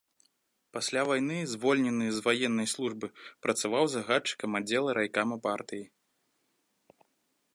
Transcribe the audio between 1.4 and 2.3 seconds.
звольнены з